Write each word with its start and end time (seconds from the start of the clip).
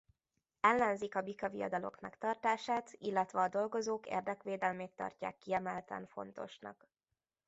Ellenzik 0.59 1.15
a 1.15 1.21
bikaviadalok 1.21 1.99
megtartását 1.99 2.91
illetve 2.99 3.41
a 3.41 3.47
dolgozók 3.49 4.05
érdekvédelmét 4.05 4.91
tartják 4.91 5.37
kiemelten 5.37 6.05
fontosnak. 6.07 6.87